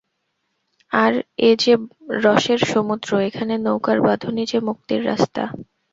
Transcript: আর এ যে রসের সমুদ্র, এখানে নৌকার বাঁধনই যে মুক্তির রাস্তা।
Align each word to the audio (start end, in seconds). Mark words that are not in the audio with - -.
আর 0.91 1.13
এ 1.39 1.51
যে 1.59 1.73
রসের 2.23 2.61
সমুদ্র, 2.71 3.09
এখানে 3.27 3.53
নৌকার 3.65 3.97
বাঁধনই 4.01 4.45
যে 4.45 4.59
মুক্তির 4.67 5.01
রাস্তা। 5.05 5.43